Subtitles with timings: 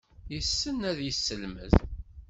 [0.33, 1.71] Yessen ad yesselmed.